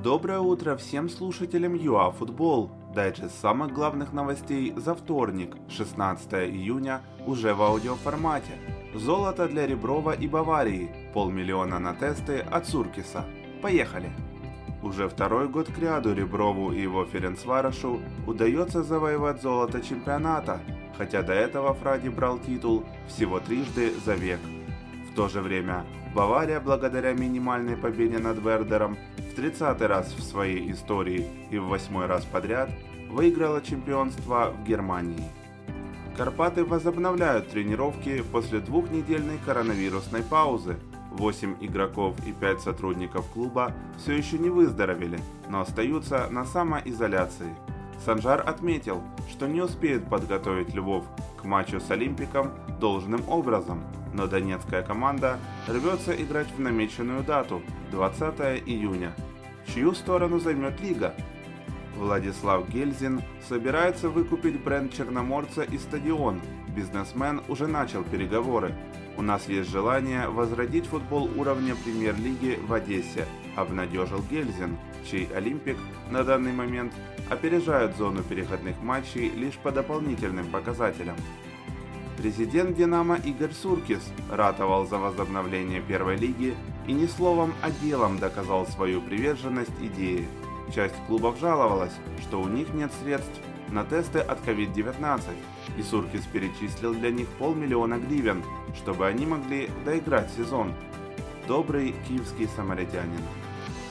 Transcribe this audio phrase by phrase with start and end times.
[0.00, 2.70] Доброе утро всем слушателям ЮАФутбол.
[2.94, 8.52] Дайджест самых главных новостей за вторник, 16 июня, уже в аудиоформате.
[8.94, 13.24] Золото для Реброва и Баварии, полмиллиона на тесты от Суркиса.
[13.60, 14.10] Поехали!
[14.82, 20.60] Уже второй год к ряду Реброву и его Ференцварошу удается завоевать золото чемпионата,
[20.96, 24.40] хотя до этого Фради брал титул всего трижды за век.
[25.12, 25.84] В то же время
[26.14, 32.06] Бавария, благодаря минимальной победе над Вердером, в 30 раз в своей истории и в 8
[32.06, 32.70] раз подряд
[33.10, 35.22] выиграла чемпионство в Германии.
[36.16, 40.78] Карпаты возобновляют тренировки после двухнедельной коронавирусной паузы.
[41.10, 47.54] 8 игроков и 5 сотрудников клуба все еще не выздоровели, но остаются на самоизоляции.
[48.02, 51.04] Санжар отметил, что не успеет подготовить Львов
[51.36, 57.62] к матчу с Олимпиком должным образом, но донецкая команда рвется играть в намеченную дату–
[57.92, 59.14] 20 июня.
[59.66, 61.14] Чью сторону займет лига?
[61.96, 66.40] Владислав Гельзин собирается выкупить бренд Черноморца и стадион.
[66.68, 68.74] Бизнесмен уже начал переговоры.
[69.16, 75.76] У нас есть желание возродить футбол уровня премьер-лиги в Одессе, обнадежил Гельзин, чей Олимпик
[76.10, 76.94] на данный момент
[77.28, 81.16] опережает зону переходных матчей лишь по дополнительным показателям.
[82.16, 86.54] Президент «Динамо» Игорь Суркис ратовал за возобновление первой лиги
[86.86, 90.26] и не словом, а делом доказал свою приверженность идее.
[90.74, 93.40] Часть клубов жаловалась, что у них нет средств
[93.70, 95.22] на тесты от COVID-19,
[95.78, 98.42] и Суркис перечислил для них полмиллиона гривен,
[98.76, 100.74] чтобы они могли доиграть сезон.
[101.48, 103.22] Добрый киевский самаритянин.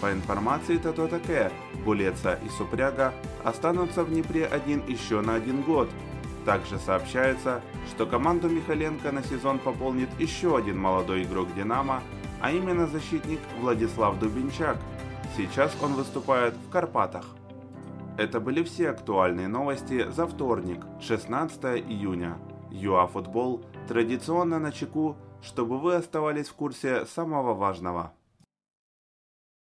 [0.00, 1.50] По информации Тото Таке,
[1.84, 5.88] Булеца и Супряга останутся в Днепре один еще на один год.
[6.48, 7.60] Также сообщается,
[7.90, 12.02] что команду Михаленко на сезон пополнит еще один молодой игрок «Динамо»,
[12.40, 14.78] а именно защитник Владислав Дубинчак.
[15.36, 17.26] Сейчас он выступает в Карпатах.
[18.16, 22.38] Это были все актуальные новости за вторник, 16 июня.
[22.70, 28.14] ЮАФутбол традиционно на чеку, чтобы вы оставались в курсе самого важного.